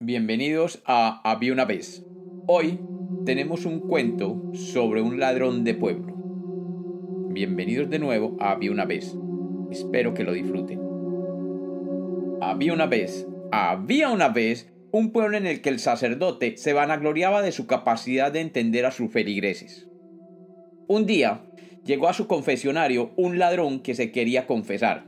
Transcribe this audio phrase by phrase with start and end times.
[0.00, 2.04] Bienvenidos a Había una vez.
[2.46, 2.78] Hoy
[3.26, 6.14] tenemos un cuento sobre un ladrón de pueblo.
[7.30, 9.16] Bienvenidos de nuevo a Había una vez.
[9.72, 10.80] Espero que lo disfruten.
[12.40, 17.42] Había una vez, había una vez un pueblo en el que el sacerdote se vanagloriaba
[17.42, 19.88] de su capacidad de entender a sus feligreses.
[20.86, 21.42] Un día
[21.84, 25.06] llegó a su confesionario un ladrón que se quería confesar,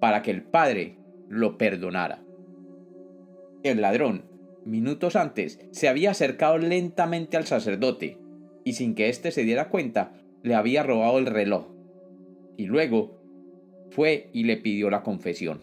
[0.00, 0.98] para que el padre
[1.28, 2.25] lo perdonara.
[3.66, 4.22] El ladrón,
[4.64, 8.16] minutos antes, se había acercado lentamente al sacerdote
[8.62, 10.12] y sin que éste se diera cuenta,
[10.44, 11.66] le había robado el reloj.
[12.56, 13.20] Y luego
[13.90, 15.62] fue y le pidió la confesión.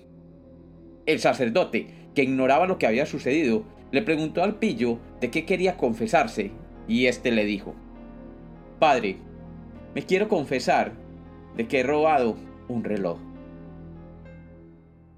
[1.06, 3.64] El sacerdote, que ignoraba lo que había sucedido,
[3.94, 6.52] le preguntó al pillo de qué quería confesarse
[6.90, 7.76] y éste le dijo,
[8.80, 9.16] Padre,
[9.96, 10.92] me quiero confesar
[11.56, 12.36] de que he robado
[12.68, 13.18] un reloj.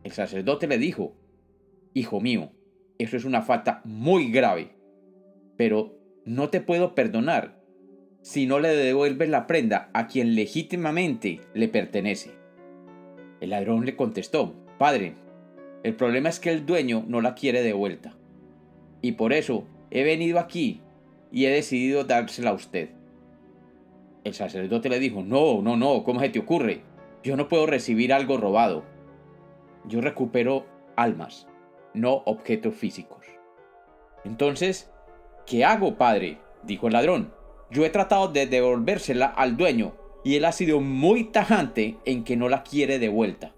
[0.04, 1.16] El sacerdote le dijo,
[1.96, 2.52] Hijo mío,
[2.98, 4.70] eso es una falta muy grave.
[5.58, 7.62] Pero no te puedo perdonar
[8.22, 12.32] si no le devuelves la prenda a quien legítimamente le pertenece.
[13.42, 15.14] El ladrón le contestó, Padre,
[15.84, 18.16] el problema es que el dueño no la quiere de vuelta.
[19.02, 20.82] Y por eso he venido aquí
[21.32, 22.90] y he decidido dársela a usted.
[24.24, 26.82] El sacerdote le dijo, no, no, no, ¿cómo se te ocurre?
[27.24, 28.84] Yo no puedo recibir algo robado.
[29.88, 30.66] Yo recupero
[30.96, 31.48] almas
[31.96, 33.26] no objetos físicos.
[34.24, 34.92] Entonces,
[35.46, 36.40] ¿qué hago, padre?
[36.64, 37.34] dijo el ladrón.
[37.72, 42.36] Yo he tratado de devolvérsela al dueño y él ha sido muy tajante en que
[42.36, 43.54] no la quiere de vuelta.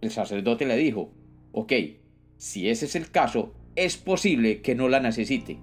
[0.00, 1.10] El sacerdote le dijo,
[1.52, 1.72] ok,
[2.36, 5.58] si ese es el caso, es posible que no la necesite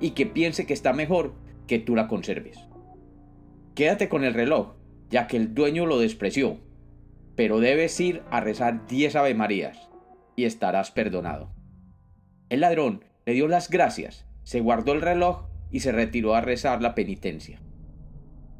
[0.00, 1.34] y que piense que está mejor
[1.66, 2.58] que tú la conserves.
[3.74, 4.74] Quédate con el reloj,
[5.10, 6.58] ya que el dueño lo despreció,
[7.34, 9.88] pero debes ir a rezar diez Ave Marías
[10.36, 11.50] y estarás perdonado.
[12.48, 16.82] El ladrón le dio las gracias, se guardó el reloj y se retiró a rezar
[16.82, 17.60] la penitencia.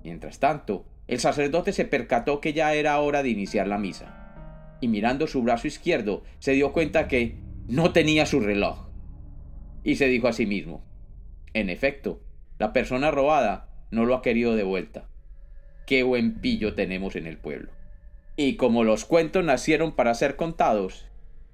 [0.02, 4.88] Mientras tanto, el sacerdote se percató que ya era hora de iniciar la misa, y
[4.88, 8.88] mirando su brazo izquierdo se dio cuenta que no tenía su reloj.
[9.82, 10.84] Y se dijo a sí mismo,
[11.52, 12.20] en efecto,
[12.58, 15.08] la persona robada no lo ha querido de vuelta.
[15.86, 17.70] Qué buen pillo tenemos en el pueblo.
[18.36, 21.06] Y como los cuentos nacieron para ser contados,